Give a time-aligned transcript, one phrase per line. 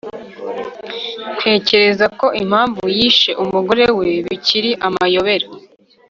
[1.37, 5.47] ntekereza ko impamvu yishe umugore we bikiri amayobera